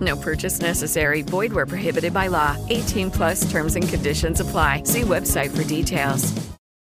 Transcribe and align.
No 0.00 0.16
purchase 0.16 0.60
necessary. 0.60 1.22
Void 1.22 1.52
where 1.52 1.66
prohibited 1.66 2.12
by 2.12 2.28
law. 2.28 2.56
18 2.68 3.10
plus 3.10 3.50
terms 3.50 3.76
and 3.76 3.88
conditions 3.88 4.40
apply. 4.40 4.84
See 4.84 5.02
website 5.02 5.50
for 5.50 5.64
details. 5.64 6.32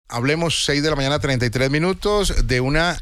Hablemos 0.09 0.63
6 0.65 0.83
de 0.83 0.89
la 0.91 0.95
mañana, 0.95 1.19
33 1.19 1.71
minutos, 1.71 2.47
de 2.47 2.61
una 2.61 2.99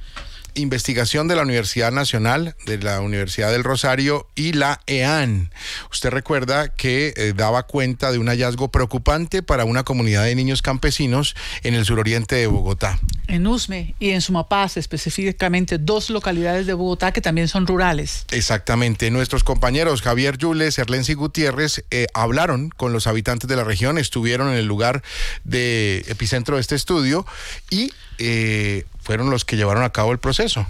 investigación 0.55 1.27
de 1.27 1.35
la 1.35 1.43
Universidad 1.43 1.91
Nacional, 1.91 2.55
de 2.65 2.77
la 2.77 3.01
Universidad 3.01 3.51
del 3.51 3.63
Rosario 3.63 4.27
y 4.35 4.53
la 4.53 4.81
EAN. 4.87 5.51
Usted 5.91 6.09
recuerda 6.09 6.69
que 6.69 7.13
eh, 7.15 7.33
daba 7.35 7.63
cuenta 7.63 8.11
de 8.11 8.17
un 8.17 8.27
hallazgo 8.27 8.69
preocupante 8.69 9.43
para 9.43 9.65
una 9.65 9.83
comunidad 9.83 10.25
de 10.25 10.35
niños 10.35 10.61
campesinos 10.61 11.35
en 11.63 11.73
el 11.73 11.85
suroriente 11.85 12.35
de 12.35 12.47
Bogotá. 12.47 12.99
En 13.27 13.47
Usme 13.47 13.95
y 13.99 14.09
en 14.09 14.21
Sumapaz, 14.21 14.77
específicamente 14.77 15.77
dos 15.77 16.09
localidades 16.09 16.65
de 16.65 16.73
Bogotá 16.73 17.11
que 17.11 17.21
también 17.21 17.47
son 17.47 17.65
rurales. 17.67 18.25
Exactamente. 18.31 19.09
Nuestros 19.11 19.43
compañeros 19.43 20.01
Javier 20.01 20.37
Yules, 20.37 20.77
Erlensi 20.77 21.13
Gutiérrez 21.13 21.85
eh, 21.91 22.07
hablaron 22.13 22.69
con 22.69 22.93
los 22.93 23.07
habitantes 23.07 23.47
de 23.47 23.55
la 23.55 23.63
región, 23.63 23.97
estuvieron 23.97 24.49
en 24.49 24.55
el 24.55 24.65
lugar 24.65 25.01
de 25.43 26.03
epicentro 26.07 26.55
de 26.55 26.61
este 26.61 26.75
estudio 26.75 27.25
y 27.69 27.91
eh, 28.17 28.85
fueron 29.11 29.29
los 29.29 29.43
que 29.43 29.57
llevaron 29.57 29.83
a 29.83 29.89
cabo 29.89 30.13
el 30.13 30.19
proceso. 30.19 30.65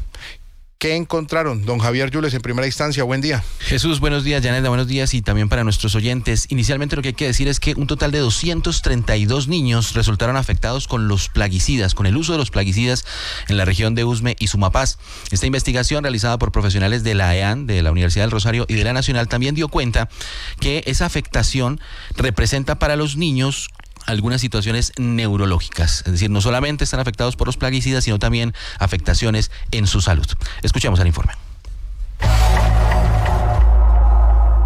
¿Qué 0.80 0.96
encontraron? 0.96 1.64
Don 1.64 1.78
Javier 1.78 2.10
Yules, 2.10 2.34
en 2.34 2.42
primera 2.42 2.66
instancia, 2.66 3.04
buen 3.04 3.22
día. 3.22 3.44
Jesús, 3.60 4.00
buenos 4.00 4.24
días, 4.24 4.44
Janela, 4.44 4.68
buenos 4.68 4.88
días 4.88 5.14
y 5.14 5.22
también 5.22 5.48
para 5.48 5.64
nuestros 5.64 5.94
oyentes. 5.94 6.48
Inicialmente 6.50 6.96
lo 6.96 7.04
que 7.04 7.10
hay 7.10 7.14
que 7.14 7.28
decir 7.28 7.48
es 7.48 7.60
que 7.60 7.76
un 7.76 7.86
total 7.86 8.10
de 8.10 8.18
232 8.18 9.48
niños 9.48 9.94
resultaron 9.94 10.38
afectados 10.38 10.88
con 10.88 11.08
los 11.08 11.30
plaguicidas, 11.30 11.94
con 11.94 12.08
el 12.08 12.18
uso 12.18 12.32
de 12.32 12.40
los 12.40 12.50
plaguicidas 12.50 13.06
en 13.48 13.58
la 13.58 13.66
región 13.66 13.94
de 13.94 14.06
Usme 14.06 14.36
y 14.40 14.48
Sumapaz. 14.48 14.98
Esta 15.30 15.46
investigación 15.46 16.04
realizada 16.04 16.40
por 16.40 16.52
profesionales 16.52 17.04
de 17.04 17.14
la 17.14 17.36
EAN, 17.36 17.68
de 17.68 17.84
la 17.84 17.92
Universidad 17.92 18.24
del 18.24 18.32
Rosario 18.32 18.66
y 18.68 18.74
de 18.74 18.84
la 18.84 18.94
Nacional 18.94 19.28
también 19.28 19.54
dio 19.54 19.68
cuenta 19.68 20.10
que 20.60 20.82
esa 20.88 21.06
afectación 21.06 21.80
representa 22.16 22.80
para 22.80 22.96
los 22.96 23.18
niños 23.18 23.70
algunas 24.06 24.42
situaciones 24.42 24.94
neurológicas, 24.98 26.04
es 26.06 26.12
decir, 26.12 26.30
no 26.30 26.42
solamente 26.42 26.84
están 26.84 27.00
afectados 27.00 27.36
por 27.36 27.48
los 27.48 27.58
plaguicidas, 27.58 28.04
sino 28.04 28.20
también 28.20 28.54
afectaciones 28.80 29.52
en 29.72 29.88
su 29.88 30.02
salud. 30.02 30.28
Escuchemos 30.62 31.00
el 31.00 31.08
informe. 31.08 31.34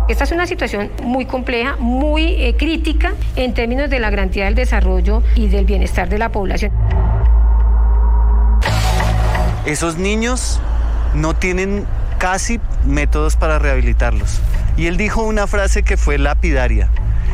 Esta 0.08 0.24
es 0.24 0.32
una 0.32 0.46
situación 0.46 0.92
muy 1.02 1.26
compleja, 1.26 1.78
muy 1.80 2.34
eh, 2.34 2.56
crítica 2.58 3.16
en 3.36 3.56
términos 3.56 3.90
de 3.90 4.00
la 4.00 4.12
garantía 4.12 4.46
del 4.46 4.54
desarrollo 4.54 5.24
y 5.36 5.48
del 5.48 5.66
bienestar 5.66 6.10
de 6.10 6.20
la 6.20 6.32
población. 6.32 6.72
Esos 9.66 9.98
niños 9.98 10.60
no 11.16 11.36
tienen 11.36 11.88
casi 12.20 12.60
métodos 12.86 13.36
para 13.36 13.58
rehabilitarlos. 13.58 14.42
Y 14.78 14.86
él 14.86 14.98
dijo 14.98 15.24
una 15.24 15.48
frase 15.48 15.82
que 15.82 15.98
fue 15.98 16.20
lapidaria. 16.20 16.90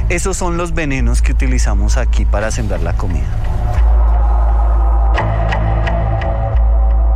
Esos 0.09 0.37
son 0.37 0.57
los 0.57 0.73
venenos 0.73 1.21
que 1.21 1.31
utilizamos 1.31 1.97
aquí 1.97 2.25
para 2.25 2.51
sembrar 2.51 2.81
la 2.81 2.93
comida. 2.93 3.27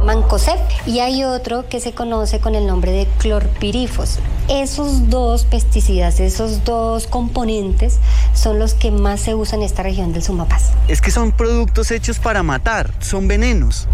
Mancosep 0.06 0.60
y 0.86 1.00
hay 1.00 1.24
otro 1.24 1.68
que 1.68 1.80
se 1.80 1.94
conoce 1.94 2.40
con 2.40 2.54
el 2.54 2.68
nombre 2.68 2.92
de 2.92 3.08
clorpirifos. 3.18 4.20
Esos 4.48 5.10
dos 5.10 5.46
pesticidas, 5.46 6.20
esos 6.20 6.64
dos 6.64 7.08
componentes 7.08 7.98
son 8.34 8.60
los 8.60 8.76
que 8.76 8.92
más 8.92 9.22
se 9.22 9.34
usan 9.34 9.62
en 9.62 9.66
esta 9.66 9.82
región 9.82 10.14
del 10.14 10.22
Sumapaz. 10.22 10.74
Es 10.88 11.02
que 11.02 11.10
son 11.10 11.32
productos 11.32 11.90
hechos 11.90 12.20
para 12.20 12.44
matar, 12.44 12.92
son 13.00 13.28
venenos. 13.28 13.88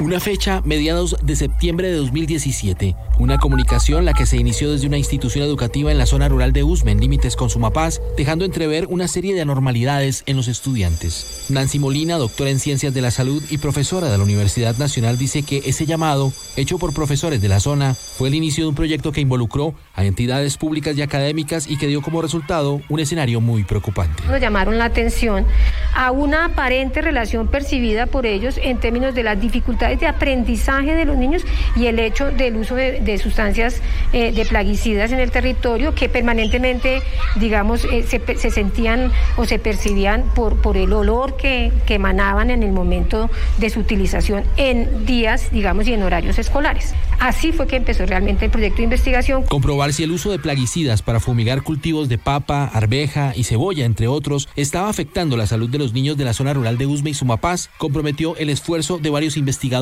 Una 0.00 0.20
fecha, 0.20 0.62
mediados 0.64 1.16
de 1.24 1.34
septiembre 1.34 1.88
de 1.88 1.96
2017. 1.96 2.94
Una 3.18 3.38
comunicación 3.38 4.04
la 4.04 4.14
que 4.14 4.26
se 4.26 4.36
inició 4.36 4.70
desde 4.70 4.86
una 4.86 4.96
institución 4.96 5.44
educativa 5.44 5.90
en 5.90 5.98
la 5.98 6.06
zona 6.06 6.28
rural 6.28 6.52
de 6.52 6.62
Usme, 6.62 6.92
en 6.92 7.00
límites 7.00 7.34
con 7.34 7.50
Sumapaz, 7.50 8.00
dejando 8.16 8.44
entrever 8.44 8.86
una 8.90 9.08
serie 9.08 9.34
de 9.34 9.40
anormalidades 9.40 10.22
en 10.26 10.36
los 10.36 10.46
estudiantes. 10.46 11.46
Nancy 11.48 11.80
Molina, 11.80 12.16
doctora 12.16 12.50
en 12.50 12.60
Ciencias 12.60 12.94
de 12.94 13.02
la 13.02 13.10
Salud 13.10 13.42
y 13.50 13.58
profesora 13.58 14.08
de 14.08 14.16
la 14.16 14.22
Universidad 14.22 14.76
Nacional, 14.78 15.18
dice 15.18 15.42
que 15.42 15.62
ese 15.66 15.84
llamado, 15.84 16.32
hecho 16.56 16.78
por 16.78 16.94
profesores 16.94 17.42
de 17.42 17.48
la 17.48 17.58
zona, 17.58 17.94
fue 17.94 18.28
el 18.28 18.36
inicio 18.36 18.62
de 18.64 18.68
un 18.68 18.76
proyecto 18.76 19.10
que 19.10 19.20
involucró 19.20 19.74
a 19.96 20.04
entidades 20.04 20.58
públicas 20.58 20.96
y 20.96 21.02
académicas 21.02 21.68
y 21.68 21.76
que 21.76 21.88
dio 21.88 22.02
como 22.02 22.22
resultado 22.22 22.80
un 22.88 23.00
escenario 23.00 23.40
muy 23.40 23.64
preocupante. 23.64 24.22
Nos 24.28 24.40
llamaron 24.40 24.78
la 24.78 24.84
atención 24.84 25.44
a 25.92 26.12
una 26.12 26.44
aparente 26.44 27.02
relación 27.02 27.48
percibida 27.48 28.06
por 28.06 28.26
ellos 28.26 28.60
en 28.62 28.78
términos 28.78 29.12
de 29.16 29.24
las 29.24 29.40
dificultades 29.40 29.87
de 29.96 30.06
aprendizaje 30.06 30.94
de 30.94 31.04
los 31.04 31.16
niños 31.16 31.44
y 31.76 31.86
el 31.86 31.98
hecho 31.98 32.30
del 32.30 32.56
uso 32.56 32.74
de, 32.74 33.18
sustancias 33.18 33.80
eh, 34.12 34.32
de 34.32 34.44
plaguicidas 34.44 35.12
en 35.12 35.20
el 35.20 35.30
territorio 35.30 35.94
que 35.94 36.08
permanentemente, 36.08 37.02
digamos, 37.36 37.84
eh, 37.84 38.04
se, 38.06 38.50
sentían 38.50 39.10
o 39.36 39.44
se 39.44 39.58
percibían 39.58 40.24
por, 40.34 40.60
por 40.60 40.76
el 40.76 40.92
olor 40.92 41.36
que, 41.36 41.72
que 41.86 41.94
emanaban 41.94 42.50
en 42.50 42.62
el 42.62 42.72
momento 42.72 43.30
de 43.58 43.70
su 43.70 43.80
utilización 43.80 44.44
en 44.56 45.06
días, 45.06 45.50
digamos, 45.52 45.88
y 45.88 45.94
en 45.94 46.02
horarios 46.02 46.38
escolares. 46.38 46.94
Así 47.18 47.52
fue 47.52 47.66
que 47.66 47.76
empezó 47.76 48.06
realmente 48.06 48.44
el 48.44 48.50
proyecto 48.50 48.78
de 48.78 48.84
investigación. 48.84 49.42
Comprobar 49.44 49.92
si 49.92 50.04
el 50.04 50.12
uso 50.12 50.30
de 50.30 50.38
plaguicidas 50.38 51.02
para 51.02 51.18
fumigar 51.18 51.62
cultivos 51.62 52.08
de 52.08 52.18
papa, 52.18 52.70
arveja 52.72 53.32
y 53.34 53.44
cebolla, 53.44 53.84
entre 53.84 54.06
otros, 54.06 54.48
estaba 54.54 54.88
afectando 54.88 55.36
la 55.36 55.46
salud 55.46 55.68
de 55.68 55.78
los 55.78 55.92
niños 55.92 56.16
de 56.16 56.24
la 56.24 56.32
zona 56.32 56.54
rural 56.54 56.78
de 56.78 56.86
Usme 56.86 57.10
y 57.10 57.14
Sumapaz, 57.14 57.70
comprometió 57.78 58.36
el 58.36 58.50
esfuerzo 58.50 58.98
de 58.98 59.10
varios 59.10 59.36
investigadores 59.36 59.77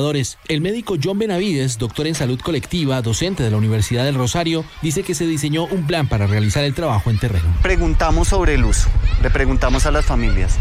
el 0.47 0.61
médico 0.61 0.95
John 1.01 1.17
Benavides, 1.17 1.79
doctor 1.79 2.05
en 2.05 2.13
salud 2.13 2.39
colectiva, 2.39 3.01
docente 3.01 3.41
de 3.41 3.49
la 3.49 3.57
Universidad 3.57 4.05
del 4.05 4.13
Rosario, 4.13 4.63
dice 4.83 5.01
que 5.01 5.15
se 5.15 5.25
diseñó 5.25 5.65
un 5.65 5.87
plan 5.87 6.07
para 6.07 6.27
realizar 6.27 6.63
el 6.63 6.75
trabajo 6.75 7.09
en 7.09 7.17
terreno. 7.17 7.45
Preguntamos 7.63 8.27
sobre 8.27 8.53
el 8.53 8.65
uso, 8.65 8.89
le 9.23 9.31
preguntamos 9.31 9.87
a 9.87 9.91
las 9.91 10.05
familias, 10.05 10.57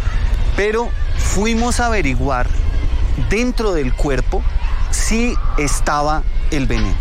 pero 0.57 0.89
fuimos 1.19 1.81
a 1.81 1.87
averiguar 1.87 2.49
dentro 3.29 3.75
del 3.75 3.93
cuerpo 3.93 4.43
si 4.91 5.35
estaba 5.59 6.23
el 6.51 6.67
veneno. 6.67 6.97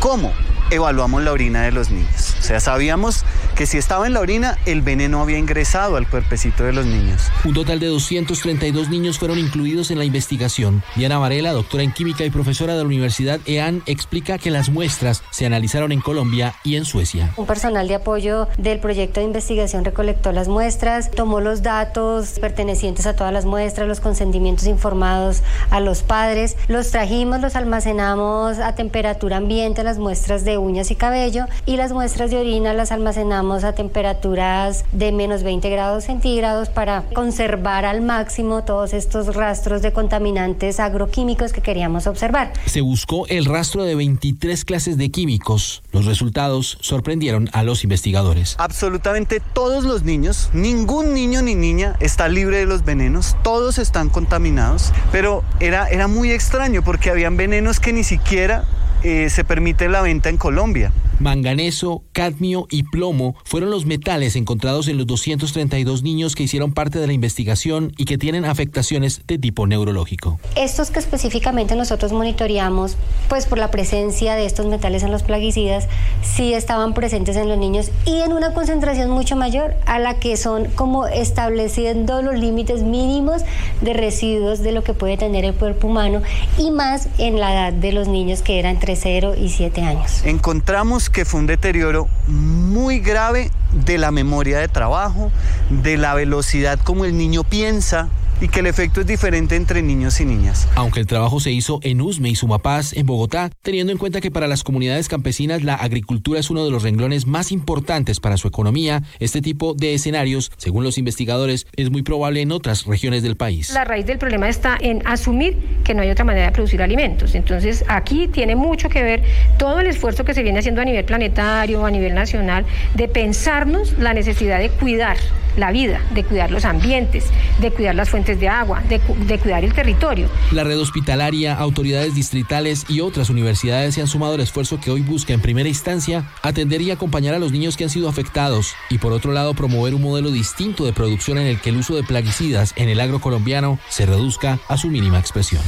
¿Cómo? 0.00 0.32
Evaluamos 0.70 1.22
la 1.22 1.32
orina 1.32 1.62
de 1.62 1.72
los 1.72 1.90
niños. 1.90 2.36
O 2.40 2.42
sea, 2.42 2.60
sabíamos 2.60 3.24
que 3.54 3.66
si 3.66 3.78
estaba 3.78 4.06
en 4.08 4.14
la 4.14 4.20
orina, 4.20 4.58
el 4.66 4.82
veneno 4.82 5.20
había 5.20 5.38
ingresado 5.38 5.96
al 5.96 6.08
cuerpecito 6.08 6.64
de 6.64 6.72
los 6.72 6.86
niños. 6.86 7.30
Un 7.44 7.54
total 7.54 7.78
de 7.78 7.86
232 7.86 8.88
niños 8.88 9.18
fueron 9.18 9.38
incluidos 9.38 9.92
en 9.92 9.98
la 9.98 10.04
investigación. 10.04 10.82
Diana 10.96 11.18
Varela, 11.18 11.52
doctora 11.52 11.84
en 11.84 11.92
química 11.92 12.24
y 12.24 12.30
profesora 12.30 12.72
de 12.72 12.80
la 12.80 12.86
Universidad 12.86 13.38
EAN, 13.46 13.82
explica 13.86 14.38
que 14.38 14.50
las 14.50 14.70
muestras 14.70 15.22
se 15.30 15.46
analizaron 15.46 15.92
en 15.92 16.00
Colombia 16.00 16.54
y 16.64 16.74
en 16.74 16.84
Suecia. 16.84 17.32
Un 17.36 17.46
personal 17.46 17.86
de 17.86 17.94
apoyo 17.94 18.48
del 18.58 18.80
proyecto 18.80 19.20
de 19.20 19.26
investigación 19.26 19.84
recolectó 19.84 20.32
las 20.32 20.48
muestras, 20.48 21.12
tomó 21.12 21.40
los 21.40 21.62
datos 21.62 22.40
pertenecientes 22.40 23.06
a 23.06 23.14
todas 23.14 23.32
las 23.32 23.44
muestras, 23.44 23.86
los 23.86 24.00
consentimientos 24.00 24.66
informados 24.66 25.42
a 25.70 25.78
los 25.78 26.02
padres, 26.02 26.56
los 26.66 26.90
trajimos, 26.90 27.40
los 27.40 27.54
almacenamos 27.54 28.58
a 28.58 28.74
temperatura 28.74 29.36
ambiente, 29.36 29.84
las 29.84 29.98
muestras 29.98 30.44
de 30.44 30.58
uñas 30.58 30.90
y 30.90 30.96
cabello, 30.96 31.46
y 31.66 31.76
las 31.76 31.92
muestras 31.92 32.32
de 32.32 32.38
orina 32.38 32.74
las 32.74 32.90
almacenamos 32.90 33.43
a 33.44 33.74
temperaturas 33.74 34.86
de 34.92 35.12
menos 35.12 35.42
20 35.42 35.68
grados 35.68 36.04
centígrados 36.04 36.70
para 36.70 37.02
conservar 37.14 37.84
al 37.84 38.00
máximo 38.00 38.64
todos 38.64 38.94
estos 38.94 39.36
rastros 39.36 39.82
de 39.82 39.92
contaminantes 39.92 40.80
agroquímicos 40.80 41.52
que 41.52 41.60
queríamos 41.60 42.06
observar. 42.06 42.54
Se 42.64 42.80
buscó 42.80 43.26
el 43.26 43.44
rastro 43.44 43.84
de 43.84 43.94
23 43.94 44.64
clases 44.64 44.96
de 44.96 45.10
químicos. 45.10 45.82
Los 45.92 46.06
resultados 46.06 46.78
sorprendieron 46.80 47.50
a 47.52 47.62
los 47.62 47.84
investigadores. 47.84 48.56
Absolutamente 48.58 49.40
todos 49.40 49.84
los 49.84 50.04
niños, 50.04 50.48
ningún 50.54 51.12
niño 51.12 51.42
ni 51.42 51.54
niña 51.54 51.96
está 52.00 52.28
libre 52.28 52.56
de 52.56 52.66
los 52.66 52.82
venenos, 52.82 53.36
todos 53.42 53.76
están 53.78 54.08
contaminados, 54.08 54.90
pero 55.12 55.44
era, 55.60 55.86
era 55.88 56.08
muy 56.08 56.32
extraño 56.32 56.82
porque 56.82 57.10
habían 57.10 57.36
venenos 57.36 57.78
que 57.78 57.92
ni 57.92 58.04
siquiera 58.04 58.64
eh, 59.02 59.28
se 59.28 59.44
permite 59.44 59.90
la 59.90 60.00
venta 60.00 60.30
en 60.30 60.38
Colombia. 60.38 60.90
Manganeso, 61.18 62.02
cadmio 62.12 62.66
y 62.70 62.82
plomo 62.82 63.34
fueron 63.44 63.70
los 63.70 63.86
metales 63.86 64.36
encontrados 64.36 64.88
en 64.88 64.98
los 64.98 65.06
232 65.06 66.02
niños 66.02 66.34
que 66.34 66.42
hicieron 66.42 66.74
parte 66.74 66.98
de 66.98 67.06
la 67.06 67.12
investigación 67.12 67.92
y 67.96 68.04
que 68.04 68.18
tienen 68.18 68.44
afectaciones 68.44 69.22
de 69.26 69.38
tipo 69.38 69.66
neurológico. 69.66 70.38
Estos 70.56 70.90
que 70.90 70.98
específicamente 70.98 71.74
nosotros 71.76 72.12
monitoreamos, 72.12 72.96
pues 73.28 73.46
por 73.46 73.58
la 73.58 73.70
presencia 73.70 74.34
de 74.34 74.44
estos 74.44 74.66
metales 74.66 75.02
en 75.02 75.10
los 75.10 75.22
plaguicidas, 75.22 75.88
sí 76.22 76.52
estaban 76.52 76.94
presentes 76.94 77.36
en 77.36 77.48
los 77.48 77.58
niños 77.58 77.90
y 78.06 78.20
en 78.20 78.32
una 78.32 78.52
concentración 78.52 79.10
mucho 79.10 79.36
mayor 79.36 79.74
a 79.86 79.98
la 79.98 80.18
que 80.18 80.36
son 80.36 80.66
como 80.74 81.06
estableciendo 81.06 82.20
los 82.22 82.38
límites 82.38 82.82
mínimos 82.82 83.42
de 83.80 83.94
residuos 83.94 84.60
de 84.60 84.72
lo 84.72 84.84
que 84.84 84.92
puede 84.92 85.16
tener 85.16 85.44
el 85.44 85.54
cuerpo 85.54 85.88
humano 85.88 86.22
y 86.58 86.70
más 86.70 87.08
en 87.18 87.40
la 87.40 87.52
edad 87.52 87.72
de 87.72 87.92
los 87.92 88.08
niños 88.08 88.42
que 88.42 88.58
eran 88.58 88.74
entre 88.74 88.96
0 88.96 89.34
y 89.40 89.50
7 89.50 89.82
años. 89.82 90.24
Encontramos 90.24 91.03
que 91.10 91.24
fue 91.24 91.40
un 91.40 91.46
deterioro 91.46 92.08
muy 92.26 93.00
grave 93.00 93.50
de 93.72 93.98
la 93.98 94.10
memoria 94.10 94.58
de 94.58 94.68
trabajo, 94.68 95.30
de 95.70 95.96
la 95.96 96.14
velocidad 96.14 96.78
como 96.78 97.04
el 97.04 97.16
niño 97.16 97.44
piensa, 97.44 98.08
y 98.40 98.48
que 98.48 98.60
el 98.60 98.66
efecto 98.66 99.00
es 99.00 99.06
diferente 99.06 99.56
entre 99.56 99.82
niños 99.82 100.20
y 100.20 100.24
niñas. 100.24 100.68
Aunque 100.74 101.00
el 101.00 101.06
trabajo 101.06 101.40
se 101.40 101.52
hizo 101.52 101.80
en 101.82 102.00
Usme 102.00 102.30
y 102.30 102.34
Sumapaz, 102.34 102.92
en 102.92 103.06
Bogotá, 103.06 103.50
teniendo 103.62 103.92
en 103.92 103.98
cuenta 103.98 104.20
que 104.20 104.30
para 104.30 104.48
las 104.48 104.62
comunidades 104.64 105.08
campesinas 105.08 105.62
la 105.62 105.74
agricultura 105.74 106.40
es 106.40 106.50
uno 106.50 106.64
de 106.64 106.70
los 106.70 106.82
renglones 106.82 107.26
más 107.26 107.52
importantes 107.52 108.20
para 108.20 108.36
su 108.36 108.48
economía, 108.48 109.02
este 109.18 109.40
tipo 109.40 109.74
de 109.74 109.94
escenarios, 109.94 110.52
según 110.56 110.84
los 110.84 110.98
investigadores, 110.98 111.66
es 111.76 111.90
muy 111.90 112.02
probable 112.02 112.40
en 112.40 112.52
otras 112.52 112.86
regiones 112.86 113.22
del 113.22 113.36
país. 113.36 113.70
La 113.72 113.84
raíz 113.84 114.06
del 114.06 114.18
problema 114.18 114.48
está 114.48 114.76
en 114.80 115.06
asumir 115.06 115.56
que 115.84 115.94
no 115.94 116.02
hay 116.02 116.10
otra 116.10 116.24
manera 116.24 116.46
de 116.46 116.52
producir 116.52 116.82
alimentos. 116.82 117.34
Entonces, 117.34 117.84
aquí 117.88 118.28
tiene 118.28 118.56
mucho 118.56 118.88
que 118.88 119.02
ver 119.02 119.22
todo 119.58 119.80
el 119.80 119.86
esfuerzo 119.86 120.24
que 120.24 120.34
se 120.34 120.42
viene 120.42 120.58
haciendo 120.58 120.80
a 120.80 120.84
nivel 120.84 121.04
planetario, 121.04 121.84
a 121.84 121.90
nivel 121.90 122.14
nacional, 122.14 122.64
de 122.94 123.08
pensarnos 123.08 123.98
la 123.98 124.14
necesidad 124.14 124.58
de 124.58 124.70
cuidar 124.70 125.16
la 125.56 125.70
vida, 125.70 126.00
de 126.10 126.24
cuidar 126.24 126.50
los 126.50 126.64
ambientes, 126.64 127.26
de 127.60 127.70
cuidar 127.70 127.94
las 127.94 128.10
fuentes 128.10 128.33
de 128.40 128.48
agua, 128.48 128.82
de, 128.88 129.00
de, 129.26 129.38
cuidar 129.38 129.64
el 129.64 129.72
territorio. 129.72 130.28
La 130.52 130.64
red 130.64 130.78
hospitalaria, 130.78 131.54
autoridades 131.54 132.14
distritales 132.14 132.84
y 132.88 133.00
otras 133.00 133.30
universidades 133.30 133.94
se 133.94 134.00
han 134.00 134.06
sumado 134.06 134.34
al 134.34 134.40
esfuerzo 134.40 134.80
que 134.80 134.90
hoy 134.90 135.02
busca 135.02 135.32
en 135.32 135.40
primera 135.40 135.68
instancia 135.68 136.30
atender 136.42 136.82
y 136.82 136.90
acompañar 136.90 137.34
a 137.34 137.38
los 137.38 137.52
niños 137.52 137.76
que 137.76 137.84
han 137.84 137.90
sido 137.90 138.08
afectados 138.08 138.74
y 138.90 138.98
por 138.98 139.12
otro 139.12 139.32
lado 139.32 139.54
promover 139.54 139.94
un 139.94 140.02
modelo 140.02 140.30
distinto 140.30 140.84
de 140.84 140.92
producción 140.92 141.38
en 141.38 141.46
el 141.46 141.60
que 141.60 141.70
el 141.70 141.76
uso 141.76 141.94
de 141.94 142.02
plaguicidas 142.02 142.72
en 142.76 142.88
el 142.88 143.00
agro 143.00 143.20
colombiano 143.20 143.78
se 143.88 144.06
reduzca 144.06 144.58
a 144.68 144.76
su 144.76 144.88
mínima 144.88 145.18
expresión. 145.18 145.62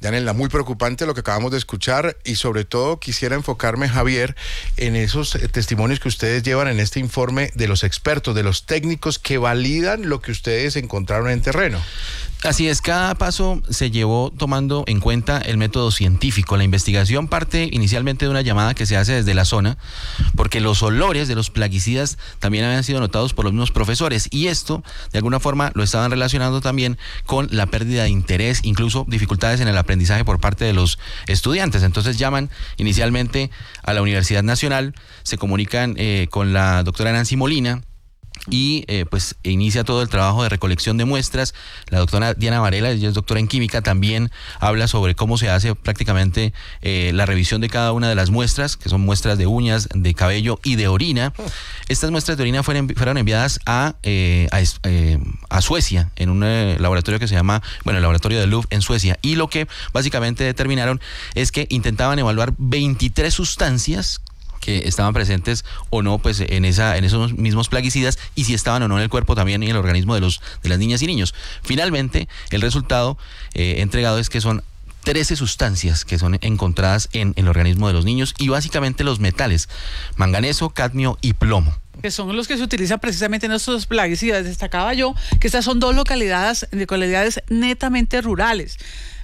Yanela, 0.00 0.32
muy 0.32 0.48
preocupante 0.48 1.04
lo 1.04 1.12
que 1.12 1.20
acabamos 1.20 1.50
de 1.50 1.58
escuchar 1.58 2.16
y 2.24 2.36
sobre 2.36 2.64
todo 2.64 2.98
quisiera 2.98 3.36
enfocarme, 3.36 3.86
Javier, 3.86 4.34
en 4.80 4.96
esos 4.96 5.34
eh, 5.34 5.48
testimonios 5.48 6.00
que 6.00 6.08
ustedes 6.08 6.42
llevan 6.42 6.68
en 6.68 6.80
este 6.80 7.00
informe 7.00 7.50
de 7.54 7.68
los 7.68 7.84
expertos, 7.84 8.34
de 8.34 8.42
los 8.42 8.66
técnicos 8.66 9.18
que 9.18 9.38
validan 9.38 10.08
lo 10.08 10.20
que 10.20 10.32
ustedes 10.32 10.76
encontraron 10.76 11.30
en 11.30 11.42
terreno. 11.42 11.78
Así 12.42 12.68
es, 12.68 12.80
cada 12.80 13.14
paso 13.16 13.60
se 13.68 13.90
llevó 13.90 14.32
tomando 14.34 14.84
en 14.86 14.98
cuenta 14.98 15.36
el 15.38 15.58
método 15.58 15.90
científico. 15.90 16.56
La 16.56 16.64
investigación 16.64 17.28
parte 17.28 17.68
inicialmente 17.70 18.24
de 18.24 18.30
una 18.30 18.40
llamada 18.40 18.72
que 18.72 18.86
se 18.86 18.96
hace 18.96 19.12
desde 19.12 19.34
la 19.34 19.44
zona, 19.44 19.76
porque 20.36 20.62
los 20.62 20.82
olores 20.82 21.28
de 21.28 21.34
los 21.34 21.50
plaguicidas 21.50 22.16
también 22.38 22.64
habían 22.64 22.82
sido 22.82 22.98
notados 22.98 23.34
por 23.34 23.44
los 23.44 23.52
mismos 23.52 23.72
profesores 23.72 24.26
y 24.30 24.46
esto, 24.46 24.82
de 25.12 25.18
alguna 25.18 25.38
forma, 25.38 25.70
lo 25.74 25.82
estaban 25.82 26.10
relacionando 26.10 26.62
también 26.62 26.96
con 27.26 27.46
la 27.50 27.66
pérdida 27.66 28.04
de 28.04 28.08
interés, 28.08 28.60
incluso 28.62 29.04
dificultades 29.06 29.60
en 29.60 29.68
el 29.68 29.76
aprendizaje 29.76 30.24
por 30.24 30.40
parte 30.40 30.64
de 30.64 30.72
los 30.72 30.98
estudiantes. 31.26 31.82
Entonces 31.82 32.16
llaman 32.16 32.48
inicialmente 32.78 33.50
a 33.82 33.92
la 33.92 34.00
Universidad 34.00 34.42
Nacional, 34.42 34.69
se 35.22 35.38
comunican 35.38 35.94
eh, 35.98 36.26
con 36.30 36.52
la 36.52 36.82
doctora 36.82 37.12
Nancy 37.12 37.36
Molina, 37.36 37.82
y 38.48 38.84
eh, 38.88 39.04
pues 39.08 39.36
inicia 39.42 39.84
todo 39.84 40.02
el 40.02 40.08
trabajo 40.08 40.42
de 40.42 40.48
recolección 40.48 40.96
de 40.96 41.04
muestras. 41.04 41.54
La 41.88 41.98
doctora 41.98 42.34
Diana 42.34 42.60
Varela, 42.60 42.90
ella 42.90 43.08
es 43.08 43.14
doctora 43.14 43.40
en 43.40 43.48
química, 43.48 43.82
también 43.82 44.30
habla 44.60 44.88
sobre 44.88 45.14
cómo 45.14 45.36
se 45.36 45.50
hace 45.50 45.74
prácticamente 45.74 46.54
eh, 46.80 47.10
la 47.14 47.26
revisión 47.26 47.60
de 47.60 47.68
cada 47.68 47.92
una 47.92 48.08
de 48.08 48.14
las 48.14 48.30
muestras, 48.30 48.76
que 48.76 48.88
son 48.88 49.02
muestras 49.02 49.36
de 49.36 49.46
uñas, 49.46 49.88
de 49.94 50.14
cabello 50.14 50.58
y 50.62 50.76
de 50.76 50.88
orina. 50.88 51.32
Estas 51.88 52.10
muestras 52.10 52.38
de 52.38 52.42
orina 52.42 52.62
fueron, 52.62 53.18
enviadas 53.18 53.60
a, 53.66 53.96
eh, 54.02 54.48
a, 55.48 55.60
Suecia, 55.60 56.10
en 56.16 56.30
un 56.30 56.40
laboratorio 56.80 57.20
que 57.20 57.28
se 57.28 57.34
llama, 57.34 57.62
bueno, 57.84 57.98
el 57.98 58.02
laboratorio 58.02 58.40
de 58.40 58.46
Louvre 58.46 58.68
en 58.70 58.80
Suecia. 58.80 59.18
Y 59.22 59.34
lo 59.34 59.48
que 59.48 59.68
básicamente 59.92 60.44
determinaron 60.44 61.00
es 61.34 61.52
que 61.52 61.66
intentaban 61.68 62.18
evaluar 62.18 62.54
23 62.56 63.32
sustancias 63.32 64.20
que 64.60 64.86
estaban 64.86 65.12
presentes 65.12 65.64
o 65.90 66.02
no 66.02 66.18
pues 66.18 66.40
en 66.40 66.64
esa 66.64 66.96
en 66.96 67.04
esos 67.04 67.36
mismos 67.36 67.68
plaguicidas 67.68 68.18
y 68.34 68.44
si 68.44 68.54
estaban 68.54 68.82
o 68.82 68.88
no 68.88 68.96
en 68.96 69.02
el 69.02 69.10
cuerpo 69.10 69.34
también 69.34 69.62
en 69.62 69.70
el 69.70 69.76
organismo 69.76 70.14
de 70.14 70.20
los 70.20 70.40
de 70.62 70.68
las 70.68 70.78
niñas 70.78 71.02
y 71.02 71.06
niños. 71.06 71.34
Finalmente, 71.62 72.28
el 72.50 72.60
resultado 72.60 73.18
eh, 73.54 73.76
entregado 73.78 74.18
es 74.18 74.28
que 74.28 74.40
son 74.40 74.62
13 75.04 75.36
sustancias 75.36 76.04
que 76.04 76.18
son 76.18 76.38
encontradas 76.42 77.08
en, 77.12 77.32
el 77.36 77.48
organismo 77.48 77.88
de 77.88 77.94
los 77.94 78.04
niños 78.04 78.34
y 78.38 78.48
básicamente 78.48 79.02
los 79.02 79.18
metales, 79.18 79.68
manganeso, 80.16 80.70
cadmio 80.70 81.18
y 81.20 81.32
plomo 81.32 81.74
que 82.02 82.10
son 82.10 82.34
los 82.34 82.48
que 82.48 82.56
se 82.56 82.62
utilizan 82.62 82.98
precisamente 82.98 83.44
en 83.44 83.52
estos 83.52 83.84
plaguicidas. 83.84 84.44
Destacaba 84.44 84.94
yo 84.94 85.14
que 85.38 85.48
estas 85.48 85.66
son 85.66 85.80
dos 85.80 85.94
localidades, 85.94 86.66
localidades 86.72 87.42
netamente 87.50 88.22
rurales 88.22 88.78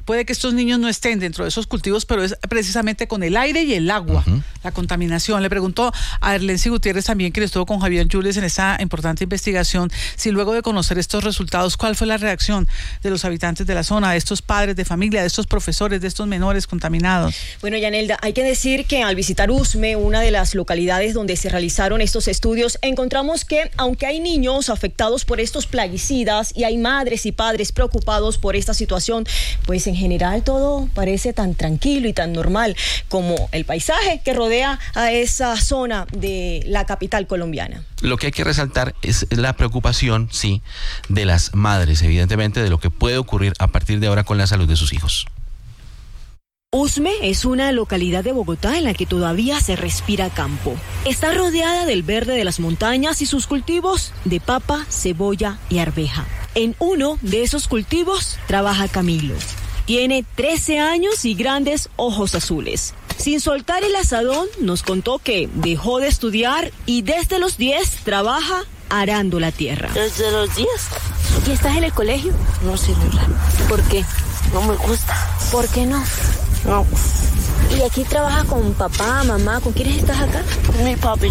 puede 0.06 0.24
que 0.24 0.32
estos 0.32 0.54
niños 0.54 0.78
no 0.78 0.88
estén 0.88 1.18
dentro 1.18 1.44
de 1.44 1.48
esos 1.48 1.66
cultivos, 1.66 2.06
pero 2.06 2.22
es 2.22 2.36
precisamente 2.48 3.06
con 3.08 3.22
el 3.22 3.36
aire 3.36 3.64
y 3.64 3.74
el 3.74 3.90
agua, 3.90 4.24
la 4.62 4.72
contaminación. 4.72 5.42
Le 5.42 5.50
preguntó 5.50 5.92
a 6.20 6.34
Erlensi 6.34 6.70
Gutiérrez 6.70 7.04
también, 7.04 7.32
que 7.32 7.44
estuvo 7.44 7.66
con 7.66 7.80
Javier 7.80 8.06
Jules 8.10 8.36
en 8.36 8.44
esta 8.44 8.78
importante 8.80 9.24
investigación, 9.24 9.90
si 10.16 10.30
luego 10.30 10.54
de 10.54 10.62
conocer 10.62 10.98
estos 10.98 11.24
resultados, 11.24 11.76
¿cuál 11.76 11.96
fue 11.96 12.06
la 12.06 12.16
reacción 12.16 12.68
de 13.02 13.10
los 13.10 13.24
habitantes 13.24 13.66
de 13.66 13.74
la 13.74 13.82
zona, 13.82 14.12
de 14.12 14.18
estos 14.18 14.42
padres 14.42 14.76
de 14.76 14.84
familia, 14.84 15.20
de 15.20 15.26
estos 15.26 15.46
profesores, 15.46 16.00
de 16.00 16.08
estos 16.08 16.26
menores 16.26 16.66
contaminados? 16.66 17.34
Bueno, 17.60 17.76
Yanelda, 17.76 18.16
hay 18.22 18.32
que 18.32 18.44
decir 18.44 18.86
que 18.86 19.02
al 19.02 19.16
visitar 19.16 19.50
Usme, 19.50 19.96
una 19.96 20.20
de 20.20 20.30
las 20.30 20.54
localidades 20.54 21.14
donde 21.14 21.36
se 21.36 21.48
realizaron 21.48 22.00
estos 22.00 22.28
estudios, 22.28 22.78
encontramos 22.82 23.44
que 23.44 23.70
aunque 23.76 24.06
hay 24.06 24.20
niños 24.20 24.70
afectados 24.70 25.24
por 25.24 25.40
estos 25.40 25.66
plaguicidas 25.66 26.52
y 26.54 26.62
hay 26.62 26.78
madres 26.78 27.26
y 27.26 27.32
padres 27.32 27.72
preocupados 27.72 28.38
por 28.38 28.54
esta 28.54 28.72
situación, 28.72 29.26
pues 29.64 29.86
en 29.88 29.95
en 29.96 30.00
general 30.00 30.44
todo 30.44 30.88
parece 30.94 31.32
tan 31.32 31.54
tranquilo 31.54 32.06
y 32.06 32.12
tan 32.12 32.34
normal 32.34 32.76
como 33.08 33.48
el 33.52 33.64
paisaje 33.64 34.20
que 34.22 34.34
rodea 34.34 34.78
a 34.94 35.10
esa 35.10 35.56
zona 35.56 36.06
de 36.12 36.62
la 36.66 36.84
capital 36.84 37.26
colombiana. 37.26 37.82
Lo 38.02 38.18
que 38.18 38.26
hay 38.26 38.32
que 38.32 38.44
resaltar 38.44 38.94
es 39.00 39.26
la 39.30 39.54
preocupación, 39.54 40.28
sí, 40.30 40.62
de 41.08 41.24
las 41.24 41.54
madres, 41.54 42.02
evidentemente, 42.02 42.62
de 42.62 42.68
lo 42.68 42.78
que 42.78 42.90
puede 42.90 43.16
ocurrir 43.16 43.54
a 43.58 43.68
partir 43.68 44.00
de 44.00 44.08
ahora 44.08 44.24
con 44.24 44.36
la 44.36 44.46
salud 44.46 44.68
de 44.68 44.76
sus 44.76 44.92
hijos. 44.92 45.26
Usme 46.72 47.12
es 47.22 47.46
una 47.46 47.72
localidad 47.72 48.22
de 48.22 48.32
Bogotá 48.32 48.76
en 48.76 48.84
la 48.84 48.92
que 48.92 49.06
todavía 49.06 49.60
se 49.60 49.76
respira 49.76 50.28
campo. 50.28 50.76
Está 51.06 51.32
rodeada 51.32 51.86
del 51.86 52.02
verde 52.02 52.36
de 52.36 52.44
las 52.44 52.60
montañas 52.60 53.22
y 53.22 53.26
sus 53.26 53.46
cultivos 53.46 54.12
de 54.26 54.40
papa, 54.40 54.84
cebolla 54.90 55.58
y 55.70 55.78
arveja. 55.78 56.26
En 56.54 56.74
uno 56.78 57.18
de 57.22 57.44
esos 57.44 57.66
cultivos 57.66 58.36
trabaja 58.46 58.88
Camilo. 58.88 59.36
Tiene 59.86 60.24
13 60.34 60.80
años 60.80 61.24
y 61.24 61.34
grandes 61.34 61.90
ojos 61.94 62.34
azules. 62.34 62.92
Sin 63.18 63.40
soltar 63.40 63.84
el 63.84 63.94
asadón, 63.94 64.48
nos 64.60 64.82
contó 64.82 65.20
que 65.20 65.48
dejó 65.54 66.00
de 66.00 66.08
estudiar 66.08 66.72
y 66.86 67.02
desde 67.02 67.38
los 67.38 67.56
10 67.56 68.00
trabaja 68.04 68.64
arando 68.88 69.38
la 69.38 69.52
tierra. 69.52 69.88
Desde 69.94 70.30
los 70.32 70.54
10. 70.56 70.68
¿Y 71.46 71.52
estás 71.52 71.76
en 71.76 71.84
el 71.84 71.92
colegio? 71.92 72.32
No, 72.64 72.76
señora. 72.76 73.26
¿Por 73.68 73.80
qué? 73.84 74.04
No 74.52 74.62
me 74.62 74.74
gusta. 74.74 75.14
¿Por 75.52 75.68
qué 75.68 75.86
no? 75.86 76.02
No. 76.64 76.84
¿Y 77.76 77.82
aquí 77.82 78.02
trabajas 78.02 78.44
con 78.46 78.74
papá, 78.74 79.22
mamá? 79.22 79.60
¿Con 79.60 79.72
quiénes 79.72 79.98
estás 79.98 80.20
acá? 80.20 80.42
Con 80.66 80.84
mi 80.84 80.96
papi. 80.96 81.30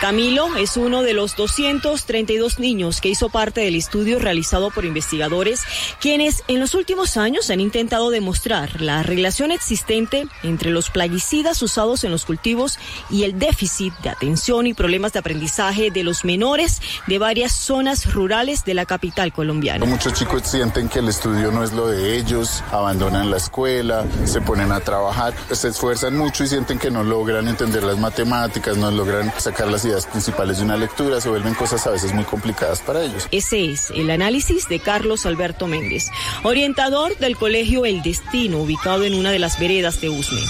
Camilo 0.00 0.56
es 0.56 0.76
uno 0.76 1.02
de 1.02 1.14
los 1.14 1.36
232 1.36 2.58
niños 2.58 3.00
que 3.00 3.08
hizo 3.08 3.30
parte 3.30 3.62
del 3.62 3.74
estudio 3.74 4.18
realizado 4.18 4.70
por 4.70 4.84
investigadores, 4.84 5.62
quienes 6.00 6.42
en 6.48 6.60
los 6.60 6.74
últimos 6.74 7.16
años 7.16 7.48
han 7.50 7.60
intentado 7.60 8.10
demostrar 8.10 8.80
la 8.80 9.02
relación 9.02 9.50
existente 9.50 10.26
entre 10.42 10.70
los 10.70 10.90
plaguicidas 10.90 11.62
usados 11.62 12.04
en 12.04 12.10
los 12.10 12.24
cultivos 12.24 12.78
y 13.08 13.22
el 13.24 13.38
déficit 13.38 13.94
de 14.02 14.10
atención 14.10 14.66
y 14.66 14.74
problemas 14.74 15.12
de 15.12 15.20
aprendizaje 15.20 15.90
de 15.90 16.02
los 16.02 16.24
menores 16.24 16.82
de 17.06 17.18
varias 17.18 17.52
zonas 17.52 18.12
rurales 18.12 18.64
de 18.64 18.74
la 18.74 18.84
capital 18.84 19.32
colombiana. 19.32 19.86
Muchos 19.86 20.12
chicos 20.12 20.42
sienten 20.44 20.88
que 20.88 20.98
el 20.98 21.08
estudio 21.08 21.50
no 21.50 21.64
es 21.64 21.72
lo 21.72 21.88
de 21.88 22.16
ellos, 22.16 22.62
abandonan 22.72 23.30
la 23.30 23.38
escuela, 23.38 24.04
se 24.24 24.40
ponen 24.40 24.72
a 24.72 24.80
trabajar, 24.80 25.34
se 25.50 25.68
esfuerzan 25.68 26.16
mucho 26.16 26.44
y 26.44 26.48
sienten 26.48 26.78
que 26.78 26.90
no 26.90 27.04
logran 27.04 27.48
entender 27.48 27.82
las 27.82 27.98
matemáticas, 27.98 28.76
no 28.76 28.90
logran 28.90 29.32
sacar 29.38 29.68
las 29.68 29.83
ideas 29.84 30.06
principales 30.06 30.58
de 30.58 30.64
una 30.64 30.76
lectura, 30.76 31.20
se 31.20 31.28
vuelven 31.28 31.54
cosas 31.54 31.86
a 31.86 31.90
veces 31.90 32.12
muy 32.12 32.24
complicadas 32.24 32.80
para 32.80 33.02
ellos. 33.02 33.28
Ese 33.30 33.70
es 33.70 33.90
el 33.90 34.10
análisis 34.10 34.68
de 34.68 34.80
Carlos 34.80 35.26
Alberto 35.26 35.66
Méndez, 35.66 36.10
orientador 36.42 37.16
del 37.18 37.36
colegio 37.36 37.84
El 37.84 38.02
Destino, 38.02 38.58
ubicado 38.58 39.04
en 39.04 39.14
una 39.14 39.30
de 39.30 39.38
las 39.38 39.58
veredas 39.58 40.00
de 40.00 40.10
Usme. 40.10 40.42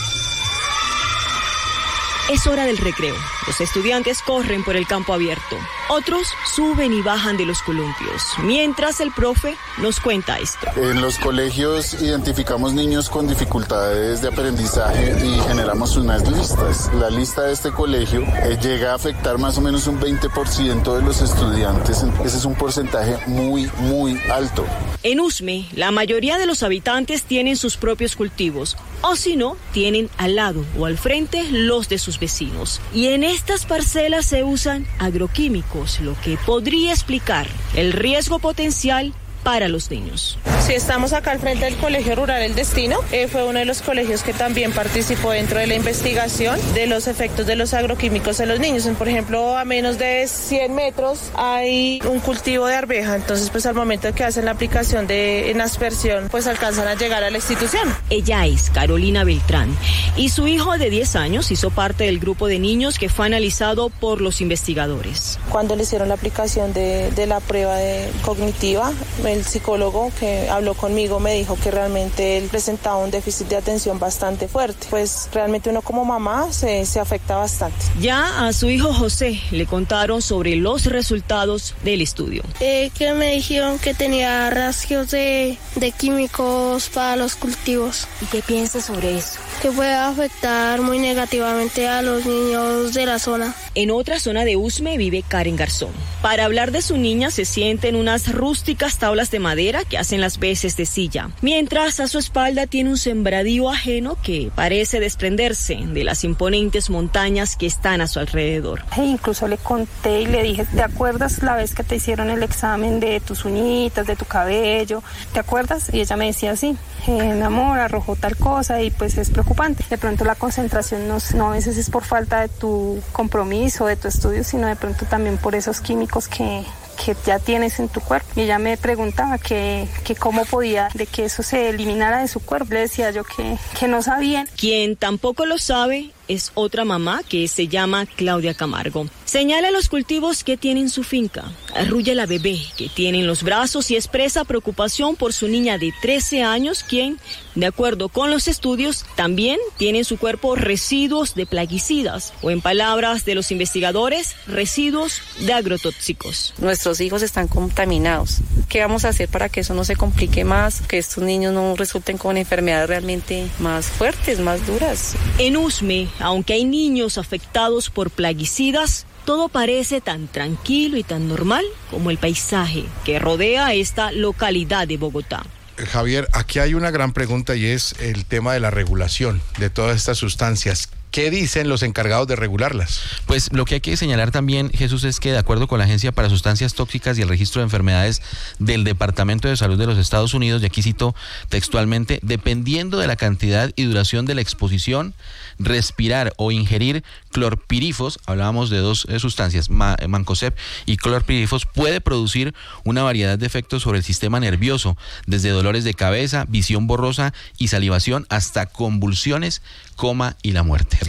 Es 2.33 2.47
hora 2.47 2.65
del 2.65 2.79
recreo. 2.79 3.15
Los 3.47 3.61
estudiantes 3.61 4.23
corren 4.23 4.65
por 4.65 4.77
el 4.77 4.87
campo 4.87 5.13
abierto. 5.13 5.59
Otros 5.91 6.27
suben 6.55 6.95
y 6.95 7.03
bajan 7.03 7.37
de 7.37 7.45
los 7.45 7.61
columpios. 7.61 8.23
Mientras 8.43 9.01
el 9.01 9.13
profe 9.13 9.57
nos 9.77 10.01
cuenta 10.01 10.39
esto. 10.39 10.67
En 10.77 11.03
los 11.03 11.19
colegios 11.19 11.93
identificamos 12.01 12.73
niños 12.73 13.11
con 13.11 13.29
dificultades 13.29 14.23
de 14.23 14.29
aprendizaje 14.29 15.15
y 15.23 15.39
generamos 15.43 15.99
unas 15.99 16.27
listas. 16.27 16.91
La 16.95 17.11
lista 17.11 17.43
de 17.43 17.53
este 17.53 17.73
colegio 17.73 18.23
eh, 18.23 18.59
llega 18.63 18.93
a 18.93 18.95
afectar 18.95 19.37
más 19.37 19.59
o 19.59 19.61
menos 19.61 19.87
un 19.87 20.01
20% 20.01 20.97
de 20.97 21.03
los 21.03 21.21
estudiantes. 21.21 22.03
Ese 22.25 22.39
es 22.39 22.45
un 22.47 22.55
porcentaje 22.55 23.19
muy, 23.27 23.71
muy 23.81 24.19
alto. 24.33 24.65
En 25.03 25.21
Usme, 25.21 25.69
la 25.75 25.91
mayoría 25.91 26.39
de 26.39 26.47
los 26.47 26.63
habitantes 26.63 27.25
tienen 27.25 27.59
sus 27.59 27.77
propios 27.77 28.17
cultivos, 28.17 28.79
o 29.07 29.17
si 29.17 29.37
no, 29.37 29.57
tienen 29.73 30.09
al 30.17 30.37
lado 30.37 30.65
o 30.79 30.87
al 30.87 30.99
frente 30.99 31.45
los 31.51 31.89
de 31.89 31.99
sus 31.99 32.19
vecinos. 32.19 32.81
Y 32.93 33.09
en 33.09 33.25
estas 33.25 33.67
parcelas 33.67 34.27
se 34.27 34.45
usan 34.45 34.87
agroquímicos, 34.99 36.01
lo 36.01 36.17
que 36.23 36.39
podría 36.47 36.93
explicar 36.93 37.47
el 37.75 37.93
riesgo 37.93 38.39
potencial 38.39 39.13
para 39.43 39.69
los 39.69 39.91
niños. 39.91 40.39
Si 40.65 40.73
estamos 40.73 41.13
acá 41.13 41.33
al 41.33 41.41
frente 41.41 41.67
del 41.67 41.77
Colegio 41.77 42.17
Rural 42.17 42.41
El 42.41 42.55
Destino, 42.55 42.99
eh, 43.13 43.29
fue 43.29 43.45
uno 43.45 43.59
de 43.59 43.67
los 43.67 43.83
colegios 43.83 44.23
que 44.23 44.33
también 44.33 44.73
participó 44.73 45.33
dentro 45.33 45.59
de 45.59 45.67
la 45.67 45.75
investigación 45.75 46.59
de 46.73 46.87
los 46.87 47.07
efectos 47.07 47.47
de 47.47 47.55
los 47.55 47.75
agroquímicos 47.75 48.41
en 48.41 48.49
los 48.49 48.59
niños. 48.61 48.89
Por 48.97 49.07
ejemplo, 49.07 49.59
a 49.59 49.67
menos 49.67 49.99
de 49.99 50.27
100 50.27 50.75
metros 50.75 51.31
hay 51.35 52.01
un 52.09 52.19
cultivo 52.19 52.65
de 52.65 52.77
arveja, 52.77 53.15
entonces 53.15 53.51
pues 53.51 53.67
al 53.67 53.75
momento 53.75 54.07
de 54.07 54.15
que 54.15 54.25
hacen 54.25 54.47
la 54.47 54.53
aplicación 54.53 55.07
de 55.07 55.51
en 55.51 55.61
aspersión, 55.61 56.29
pues 56.31 56.47
alcanzan 56.47 56.89
a 56.89 56.95
llegar 56.95 57.23
a 57.25 57.31
la 57.31 57.37
institución. 57.37 57.87
Ella 58.09 58.47
es 58.47 58.71
Carolina 58.71 59.23
Beltrán 59.23 59.69
y 60.17 60.31
su 60.31 60.49
hijo 60.49 60.79
de 60.79 60.89
10 60.89 61.17
años 61.17 61.51
hizo 61.51 61.73
parte 61.73 62.05
del 62.05 62.21
grupo 62.21 62.47
de 62.47 62.59
niños 62.59 62.99
que 62.99 63.11
fue 63.11 63.27
analizado 63.27 63.91
por 63.91 64.23
los 64.23 64.41
investigadores. 64.41 65.39
Cuando 65.51 65.77
le 65.77 65.83
hicieron 65.83 66.09
la 66.09 66.15
aplicación 66.15 66.73
de, 66.73 67.11
de 67.11 67.27
la 67.27 67.41
prueba 67.41 67.77
de 67.77 68.09
cognitiva, 68.23 68.95
el 69.27 69.45
psicólogo 69.45 70.11
que 70.19 70.54
habló 70.55 70.75
conmigo 70.75 71.21
me 71.21 71.35
dijo 71.35 71.57
que 71.63 71.71
realmente 71.71 72.39
él 72.39 72.49
presentaba 72.51 72.97
un 72.97 73.11
déficit 73.11 73.49
de 73.49 73.57
atención 73.57 73.99
bastante 73.99 74.49
fuerte. 74.49 74.87
Pues 74.91 75.29
realmente 75.33 75.71
uno 75.71 75.83
como 75.83 76.05
mamá 76.05 76.53
se, 76.53 76.85
se 76.87 77.01
afecta 77.01 77.37
bastante. 77.37 77.77
Ya 78.01 78.47
a 78.47 78.53
su 78.53 78.69
hijo 78.71 78.93
José 78.93 79.41
le 79.51 79.67
contaron 79.67 80.23
sobre 80.23 80.57
los 80.57 80.87
resultados 80.87 81.75
del 81.83 82.01
estudio. 82.01 82.43
Eh, 82.61 82.91
que 82.97 83.13
me 83.13 83.33
dijeron 83.33 83.79
que 83.79 83.95
tenía 83.95 84.51
rastros 84.51 85.11
de, 85.11 85.59
de 85.77 85.93
químicos 85.93 86.89
para 86.89 87.17
los 87.17 87.37
cultivos. 87.37 88.07
¿Y 88.21 88.27
qué 88.27 88.43
piensas 88.43 88.87
sobre 88.87 89.17
eso? 89.17 89.39
Que 89.63 89.71
puede 89.71 89.95
afectar 89.95 90.81
muy 90.81 90.99
negativamente 90.99 91.89
a 91.89 92.03
los 92.03 92.27
niños 92.27 92.95
de 92.95 93.07
la 93.07 93.19
zona. 93.19 93.55
En 93.75 93.91
otra 93.91 94.21
zona 94.21 94.45
de 94.45 94.57
Usme 94.57 94.97
vive 94.99 95.25
Karen 95.27 95.57
Garzón. 95.57 95.91
Para 96.23 96.45
hablar 96.45 96.71
de 96.71 96.83
su 96.83 96.97
niña 96.97 97.31
se 97.31 97.45
sienten 97.45 97.97
unas 97.97 98.33
rústicas 98.33 98.99
tablas 98.99 99.31
de 99.31 99.41
madera 99.41 99.85
que 99.85 99.99
hacen 99.99 100.21
las 100.21 100.39
veces 100.45 100.77
de 100.77 100.85
silla, 100.85 101.31
mientras 101.41 102.01
a 102.01 102.07
su 102.07 102.19
espalda 102.19 102.67
tiene 102.67 102.91
un 102.91 102.99
sembradío 102.99 103.71
ajeno 103.71 104.19
que 104.23 104.51
parece 104.55 105.01
desprenderse 105.01 105.79
de 105.83 106.05
las 106.05 106.23
imponentes 106.23 106.91
montañas 106.91 107.57
que 107.57 107.65
están 107.65 108.03
a 108.03 108.07
su 108.07 108.19
alrededor. 108.19 108.83
E 108.99 109.05
incluso 109.05 109.49
le 109.49 109.57
conté 109.57 110.21
y 110.21 110.27
le 110.27 110.43
dije, 110.43 110.67
¿te 110.67 110.83
acuerdas 110.83 111.43
la 111.43 111.57
vez 111.57 111.75
que 111.75 111.83
te 111.83 111.97
hicieron 111.97 112.29
el 112.29 112.43
examen 112.43 113.01
de 113.01 113.21
tus 113.21 113.47
uñitas, 113.47 114.07
de 114.07 114.17
tu 114.17 114.27
cabello? 114.27 115.03
¿Te 115.33 115.41
acuerdas? 115.41 115.89
Y 115.95 116.03
ella 116.03 116.17
me 116.17 116.27
decía, 116.27 116.55
sí, 116.57 116.77
en 117.07 117.43
amor, 117.43 117.79
arrojó 117.79 118.15
tal 118.15 118.37
cosa 118.37 118.83
y 118.83 118.91
pues 118.91 119.17
es 119.17 119.31
preocupante. 119.31 119.83
De 119.89 119.97
pronto 119.97 120.27
la 120.27 120.35
concentración 120.35 121.09
no, 121.09 121.17
no 121.37 121.49
a 121.49 121.55
veces 121.55 121.79
es 121.79 121.89
por 121.89 122.05
falta 122.05 122.43
de 122.43 122.49
tu 122.49 123.01
compromiso, 123.13 123.87
de 123.87 123.97
tu 123.97 124.09
estudio, 124.09 124.45
sino 124.45 124.67
de 124.67 124.77
pronto 124.77 125.07
también 125.07 125.39
por 125.39 125.55
esos 125.55 125.81
químicos 125.81 126.29
que, 126.29 126.65
que 126.95 127.17
ya 127.27 127.39
tienes 127.39 127.79
en 127.79 127.89
tu 127.89 128.01
cuerpo. 128.01 128.29
Y 128.37 128.43
ella 128.43 128.59
me 128.59 128.77
preguntaba 128.77 129.39
que, 129.39 129.87
que 130.05 130.15
cómo 130.15 130.45
podía 130.45 130.89
de 130.95 131.07
que 131.07 131.27
eso 131.27 131.43
se 131.43 131.69
eliminara 131.69 132.21
de 132.21 132.29
su 132.29 132.41
cuerpo. 132.41 132.75
Le 132.75 132.81
decía 132.81 133.11
yo 133.11 133.25
que, 133.25 133.59
que 133.79 133.89
no 133.89 134.03
sabían. 134.03 134.49
Quien 134.57 134.97
tampoco 134.97 135.47
lo 135.47 135.59
sabe 135.59 136.14
es 136.29 136.53
otra 136.55 136.85
mamá 136.85 137.23
que 137.29 137.49
se 137.49 137.69
llama 137.69 138.07
Claudia 138.07 138.55
Camargo. 138.55 139.07
Señala 139.25 139.71
los 139.71 139.89
cultivos 139.89 140.45
que 140.45 140.57
tiene 140.57 140.81
en 140.81 140.91
su 140.91 141.03
finca, 141.03 141.45
arrulla 141.75 142.15
la 142.15 142.27
bebé 142.27 142.61
que 142.77 142.89
tiene 142.89 143.21
en 143.21 143.27
los 143.27 143.43
brazos 143.43 143.91
y 143.91 143.97
expresa 143.97 144.45
preocupación 144.45 145.17
por 145.17 145.33
su 145.33 145.49
niña 145.49 145.79
de 145.79 145.93
13 146.01 146.43
años, 146.43 146.85
quien, 146.85 147.19
de 147.55 147.67
acuerdo 147.67 148.09
con 148.09 148.31
los 148.31 148.49
estudios, 148.49 149.05
también 149.17 149.59
tiene 149.77 149.99
en 149.99 150.05
su 150.05 150.19
cuerpo 150.19 150.55
residuos 150.55 151.35
de 151.35 151.47
plaguicidas 151.47 152.33
o, 152.43 152.51
en 152.51 152.61
palabras 152.61 153.25
de 153.25 153.35
los 153.35 153.51
investigadores, 153.51 154.37
residuos 154.47 155.21
de 155.41 155.53
agrotóxicos. 155.53 156.55
Nuestros 156.59 157.01
hijos 157.01 157.23
están 157.23 157.49
contaminados. 157.49 158.39
¿Qué 158.69 158.81
vamos 158.81 159.05
a 159.05 159.09
hacer 159.09 159.29
para 159.29 159.49
que 159.49 159.61
eso 159.61 159.75
no 159.75 159.85
se 159.85 159.97
complique 159.97 160.45
más, 160.45 160.81
que 160.83 160.99
estos 160.99 161.25
niños 161.25 161.53
no 161.53 161.77
resulten 161.77 162.19
con 162.19 162.37
enfermedades 162.37 162.89
realmente 162.89 163.47
más 163.59 163.87
fuertes, 163.87 164.41
más 164.41 164.67
duras? 164.67 165.15
En 165.39 165.57
Usme, 165.57 166.09
aunque 166.21 166.55
hay 166.55 166.65
niños 166.65 167.19
afectados 167.19 167.91
por 167.91 168.11
plaguicidas, 168.11 169.07
todo 169.25 169.49
parece 169.49 170.01
tan 170.01 170.29
tranquilo 170.29 170.97
y 170.97 171.03
tan 171.03 171.29
normal 171.29 171.65
como 171.91 172.11
el 172.11 172.19
paisaje 172.19 172.85
que 173.05 173.19
rodea 173.19 173.73
esta 173.75 174.13
localidad 174.13 174.87
de 174.87 174.97
Bogotá. 174.97 175.45
Javier, 175.77 176.29
aquí 176.33 176.61
hay 176.61 176.75
una 176.75 176.91
gran 176.91 177.13
pregunta 177.13 177.57
y 177.57 177.67
es 177.67 177.95
el 178.01 178.27
tema 178.27 178.53
de 178.53 178.61
la 178.61 178.71
regulación 178.71 179.43
de 179.59 179.71
todas 179.71 179.97
estas 179.97 180.19
sustancias. 180.19 180.89
¿Qué 181.15 181.31
dicen 181.31 181.69
los 181.69 181.85
encargados 181.85 182.27
de 182.27 182.35
regularlas? 182.35 183.01
Pues 183.27 183.53
lo 183.53 183.65
que 183.67 183.77
hay 183.77 183.81
que 183.81 183.97
señalar 183.97 184.33
también, 184.33 184.71
Jesús, 184.71 185.05
es 185.05 185.21
que 185.21 185.31
de 185.31 185.39
acuerdo 185.39 185.69
con 185.69 185.79
la 185.79 185.85
Agencia 185.85 186.11
para 186.11 186.29
Sustancias 186.29 186.75
Tóxicas 186.75 187.17
y 187.17 187.23
el 187.23 187.29
Registro 187.29 187.61
de 187.61 187.67
Enfermedades 187.67 188.21
del 188.59 188.83
Departamento 188.83 189.47
de 189.47 189.57
Salud 189.57 189.79
de 189.79 189.87
los 189.87 189.97
Estados 189.97 190.35
Unidos, 190.35 190.61
y 190.61 190.67
aquí 190.67 190.83
cito 190.83 191.15
textualmente, 191.51 192.19
dependiendo 192.23 192.99
de 192.99 193.07
la 193.07 193.15
cantidad 193.15 193.71
y 193.77 193.85
duración 193.85 194.27
de 194.27 194.35
la 194.35 194.41
exposición, 194.41 195.15
respirar 195.61 196.33
o 196.37 196.51
ingerir 196.51 197.05
clorpirifos, 197.31 198.19
hablábamos 198.27 198.69
de 198.69 198.79
dos 198.79 199.07
eh, 199.09 199.21
sustancias, 199.21 199.69
eh, 199.69 200.09
mancozeb 200.09 200.57
y 200.85 200.97
clorpirifos, 200.97 201.65
puede 201.65 202.01
producir 202.01 202.57
una 202.83 203.05
variedad 203.05 203.39
de 203.39 203.47
efectos 203.47 203.85
sobre 203.85 203.99
el 203.99 204.05
sistema 204.05 204.41
nervioso, 204.41 204.97
desde 205.29 205.51
dolores 205.51 205.85
de 205.85 205.95
cabeza, 205.95 206.45
visión 206.49 206.89
borrosa 206.89 207.33
y 207.57 207.69
salivación 207.69 208.27
hasta 208.31 208.67
convulsiones, 208.67 209.63
coma 209.95 210.37
y 210.43 210.51
la 210.51 210.65
muerte. 210.65 211.04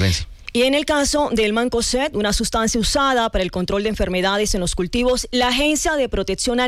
Y 0.53 0.63
en 0.63 0.73
el 0.73 0.85
caso 0.85 1.29
del 1.33 1.51
mancozeb, 1.51 2.15
una 2.15 2.31
sustancia 2.31 2.79
usada 2.79 3.29
para 3.29 3.43
el 3.43 3.51
control 3.51 3.83
de 3.83 3.89
enfermedades 3.89 4.55
en 4.55 4.61
los 4.61 4.73
cultivos, 4.73 5.27
la 5.31 5.49
Agencia 5.49 5.95
de 5.95 6.07
Protección 6.07 6.61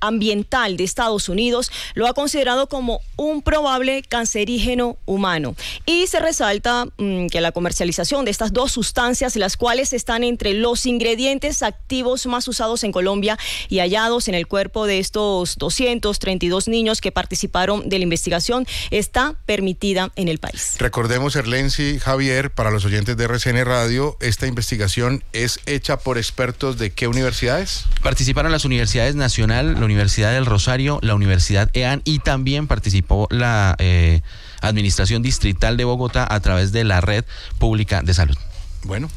Ambiental 0.00 0.76
de 0.76 0.84
Estados 0.84 1.28
Unidos 1.28 1.70
lo 1.94 2.06
ha 2.06 2.14
considerado 2.14 2.68
como 2.68 3.00
un 3.16 3.42
probable 3.42 4.02
cancerígeno 4.02 4.96
humano. 5.06 5.56
Y 5.84 6.06
se 6.06 6.20
resalta 6.20 6.86
mm, 6.98 7.26
que 7.28 7.40
la 7.40 7.52
comercialización 7.52 8.24
de 8.24 8.30
estas 8.30 8.52
dos 8.52 8.72
sustancias, 8.72 9.36
las 9.36 9.56
cuales 9.56 9.92
están 9.92 10.24
entre 10.24 10.54
los 10.54 10.86
ingredientes 10.86 11.62
activos 11.62 12.26
más 12.26 12.48
usados 12.48 12.84
en 12.84 12.92
Colombia 12.92 13.38
y 13.68 13.78
hallados 13.78 14.28
en 14.28 14.34
el 14.34 14.46
cuerpo 14.46 14.86
de 14.86 14.98
estos 14.98 15.56
232 15.56 16.68
niños 16.68 17.00
que 17.00 17.12
participaron 17.12 17.88
de 17.88 17.98
la 17.98 18.02
investigación, 18.04 18.66
está 18.90 19.36
permitida 19.46 20.12
en 20.16 20.28
el 20.28 20.38
país. 20.38 20.74
Recordemos, 20.78 21.36
Erlensi, 21.36 21.98
Javier, 21.98 22.50
para 22.50 22.70
los 22.70 22.84
oyentes 22.84 23.16
de 23.16 23.24
RCN 23.24 23.64
Radio, 23.64 24.16
esta 24.20 24.46
investigación 24.46 25.24
es 25.32 25.60
hecha 25.66 25.98
por 25.98 26.18
expertos 26.18 26.78
de 26.78 26.90
qué 26.90 27.08
universidades? 27.08 27.84
Participaron 28.02 28.52
las 28.52 28.64
universidades 28.64 29.14
Nacional, 29.14 29.78
la 29.86 29.92
Universidad 29.92 30.32
del 30.32 30.46
Rosario, 30.46 30.98
la 31.02 31.14
Universidad 31.14 31.70
EAN 31.72 32.02
y 32.04 32.18
también 32.18 32.66
participó 32.66 33.28
la 33.30 33.76
eh, 33.78 34.20
Administración 34.60 35.22
Distrital 35.22 35.76
de 35.76 35.84
Bogotá 35.84 36.26
a 36.28 36.40
través 36.40 36.72
de 36.72 36.82
la 36.82 37.00
Red 37.00 37.24
Pública 37.58 38.02
de 38.02 38.12
Salud. 38.12 38.36
Bueno, 38.82 39.08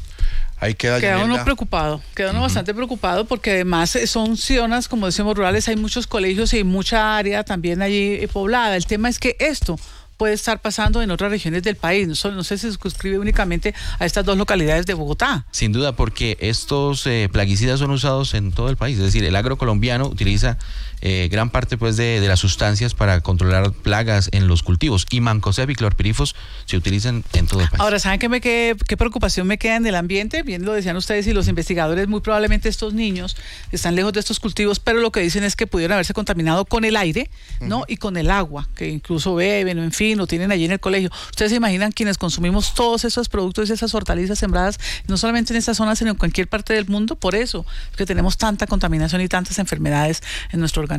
Ahí 0.60 0.74
queda 0.74 1.00
Queda 1.00 1.24
uno 1.24 1.42
preocupado, 1.42 2.02
queda 2.14 2.32
uno 2.32 2.42
bastante 2.42 2.74
preocupado 2.74 3.24
porque 3.24 3.52
además 3.52 3.96
eh, 3.96 4.06
son 4.06 4.36
zonas, 4.36 4.88
como 4.88 5.06
decimos, 5.06 5.34
rurales, 5.34 5.66
hay 5.68 5.76
muchos 5.76 6.06
colegios 6.06 6.52
y 6.52 6.64
mucha 6.64 7.16
área 7.16 7.42
también 7.44 7.80
allí 7.80 8.18
eh, 8.20 8.28
poblada. 8.30 8.76
El 8.76 8.84
tema 8.84 9.08
es 9.08 9.18
que 9.18 9.36
esto 9.40 9.76
puede 10.20 10.34
estar 10.34 10.60
pasando 10.60 11.00
en 11.00 11.10
otras 11.10 11.30
regiones 11.30 11.62
del 11.62 11.76
país, 11.76 12.06
no, 12.06 12.32
no 12.32 12.44
se 12.44 12.58
circunscribe 12.58 13.18
únicamente 13.18 13.74
a 13.98 14.04
estas 14.04 14.22
dos 14.22 14.36
localidades 14.36 14.84
de 14.84 14.92
Bogotá. 14.92 15.46
Sin 15.50 15.72
duda, 15.72 15.96
porque 15.96 16.36
estos 16.40 17.06
eh, 17.06 17.30
plaguicidas 17.32 17.78
son 17.78 17.90
usados 17.90 18.34
en 18.34 18.52
todo 18.52 18.68
el 18.68 18.76
país. 18.76 18.98
Es 18.98 19.04
decir, 19.04 19.24
el 19.24 19.34
agro 19.34 19.56
colombiano 19.56 20.06
utiliza 20.08 20.58
eh, 21.00 21.28
gran 21.30 21.50
parte 21.50 21.76
pues, 21.76 21.96
de, 21.96 22.20
de 22.20 22.28
las 22.28 22.40
sustancias 22.40 22.94
para 22.94 23.20
controlar 23.20 23.72
plagas 23.72 24.28
en 24.32 24.46
los 24.46 24.62
cultivos. 24.62 25.06
Y 25.10 25.20
mancozeb 25.20 25.70
y 25.70 25.74
clorpirifos 25.74 26.34
se 26.66 26.76
utilizan 26.76 27.24
en 27.32 27.46
todo 27.46 27.60
el 27.60 27.68
país. 27.68 27.80
Ahora, 27.80 27.98
¿saben 27.98 28.18
qué, 28.18 28.28
me 28.28 28.40
qué, 28.40 28.76
qué 28.86 28.96
preocupación 28.96 29.46
me 29.46 29.58
queda 29.58 29.76
en 29.76 29.86
el 29.86 29.94
ambiente? 29.94 30.42
Bien 30.42 30.64
lo 30.64 30.72
decían 30.72 30.96
ustedes 30.96 31.26
y 31.26 31.32
los 31.32 31.48
investigadores, 31.48 32.08
muy 32.08 32.20
probablemente 32.20 32.68
estos 32.68 32.94
niños 32.94 33.36
están 33.72 33.96
lejos 33.96 34.12
de 34.12 34.20
estos 34.20 34.40
cultivos, 34.40 34.80
pero 34.80 35.00
lo 35.00 35.10
que 35.12 35.20
dicen 35.20 35.44
es 35.44 35.56
que 35.56 35.66
pudieron 35.66 35.94
haberse 35.94 36.14
contaminado 36.14 36.64
con 36.64 36.84
el 36.84 36.96
aire, 36.96 37.30
¿no? 37.60 37.84
Y 37.88 37.96
con 37.96 38.16
el 38.16 38.30
agua, 38.30 38.68
que 38.74 38.88
incluso 38.88 39.34
beben 39.34 39.78
o 39.78 39.82
en 39.82 39.92
fin, 39.92 40.18
lo 40.18 40.26
tienen 40.26 40.52
allí 40.52 40.64
en 40.64 40.72
el 40.72 40.80
colegio. 40.80 41.10
Ustedes 41.30 41.50
se 41.50 41.56
imaginan 41.56 41.92
quienes 41.92 42.18
consumimos 42.18 42.74
todos 42.74 43.04
esos 43.04 43.28
productos 43.28 43.70
y 43.70 43.72
esas 43.72 43.94
hortalizas 43.94 44.38
sembradas, 44.38 44.78
no 45.06 45.16
solamente 45.16 45.52
en 45.52 45.58
esta 45.58 45.74
zona, 45.74 45.96
sino 45.96 46.10
en 46.10 46.16
cualquier 46.16 46.48
parte 46.48 46.74
del 46.74 46.86
mundo, 46.86 47.16
por 47.16 47.34
eso 47.34 47.64
es 47.90 47.96
que 47.96 48.06
tenemos 48.06 48.36
tanta 48.36 48.66
contaminación 48.66 49.20
y 49.20 49.28
tantas 49.28 49.58
enfermedades 49.58 50.22
en 50.52 50.60
nuestro 50.60 50.82
organismo. 50.82 50.89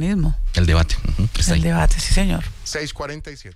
El 0.54 0.66
debate. 0.66 0.96
ujú, 1.08 1.28
está 1.38 1.54
El 1.54 1.60
ahí. 1.60 1.62
debate, 1.62 2.00
sí 2.00 2.14
señor. 2.14 2.44
647. 2.64 3.56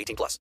18 0.00 0.16
plus. 0.16 0.38